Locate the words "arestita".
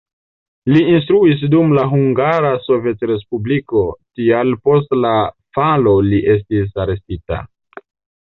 6.87-7.43